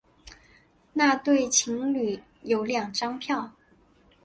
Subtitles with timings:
[0.93, 3.51] 那对情侣有两张票